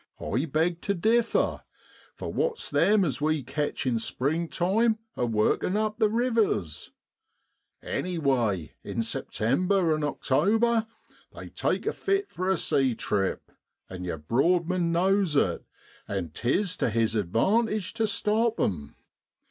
I 0.19 0.45
beg 0.45 0.81
to 0.81 0.95
differ, 0.95 1.61
for 2.15 2.33
what's 2.33 2.71
them 2.71 3.05
as 3.05 3.21
we 3.21 3.43
catch 3.43 3.85
in 3.85 3.99
springtime 3.99 4.97
a 5.15 5.27
working 5.27 5.77
up 5.77 5.99
the 5.99 6.09
rivers? 6.09 6.89
Anyway, 7.83 8.73
in 8.83 9.03
September 9.03 9.93
an' 9.93 10.03
October 10.03 10.87
they 11.35 11.49
take 11.49 11.85
a 11.85 11.93
fit 11.93 12.31
for 12.31 12.49
a 12.49 12.57
sea 12.57 12.95
trip, 12.95 13.51
and 13.91 14.03
your 14.03 14.17
Broadman 14.17 14.91
knows 14.91 15.35
it, 15.35 15.63
and 16.07 16.33
'tis 16.33 16.75
to 16.77 16.89
his 16.89 17.13
advantage 17.13 17.93
to 17.93 18.07
stop 18.07 18.59
'ern. 18.59 18.95